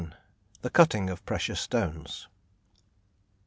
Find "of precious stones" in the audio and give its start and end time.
1.11-2.27